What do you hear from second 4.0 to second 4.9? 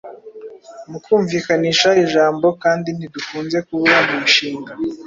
mu nshinga.